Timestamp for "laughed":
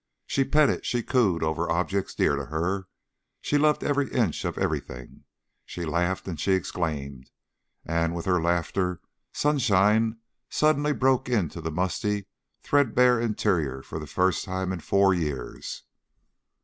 5.85-6.27